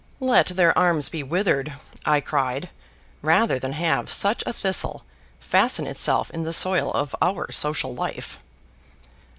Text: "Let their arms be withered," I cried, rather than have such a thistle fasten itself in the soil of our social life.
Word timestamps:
"Let 0.19 0.47
their 0.47 0.75
arms 0.75 1.09
be 1.09 1.21
withered," 1.21 1.73
I 2.07 2.21
cried, 2.21 2.71
rather 3.21 3.59
than 3.59 3.73
have 3.73 4.11
such 4.11 4.41
a 4.47 4.51
thistle 4.51 5.05
fasten 5.39 5.85
itself 5.85 6.31
in 6.31 6.41
the 6.41 6.53
soil 6.53 6.91
of 6.93 7.13
our 7.21 7.51
social 7.51 7.93
life. 7.93 8.39